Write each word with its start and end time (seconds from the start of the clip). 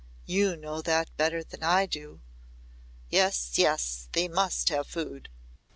"You 0.25 0.55
know 0.55 0.81
that 0.81 1.15
better 1.15 1.43
than 1.43 1.61
I 1.61 1.85
do." 1.85 2.21
"Yes 3.11 3.59
yes. 3.59 4.09
They 4.13 4.27
must 4.27 4.69
have 4.69 4.87
food." 4.87 5.29